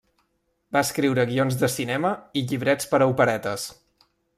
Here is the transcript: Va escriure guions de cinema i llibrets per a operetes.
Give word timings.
Va 0.77 0.81
escriure 0.85 1.27
guions 1.33 1.59
de 1.61 1.71
cinema 1.75 2.15
i 2.43 2.47
llibrets 2.53 2.93
per 2.95 3.05
a 3.07 3.13
operetes. 3.17 3.73